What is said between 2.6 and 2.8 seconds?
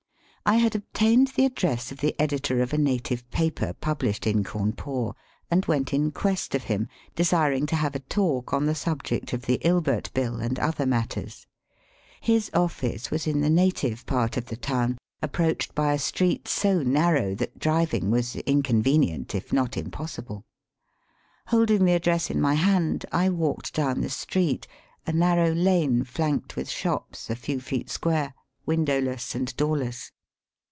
of a